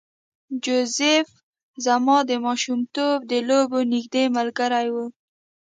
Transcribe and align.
جوزف 0.63 1.27
زما 1.85 2.17
د 2.29 2.31
ماشومتوب 2.45 3.17
د 3.31 3.33
لوبو 3.49 3.79
نږدې 3.93 4.23
ملګری 4.37 4.87
و 4.95 4.97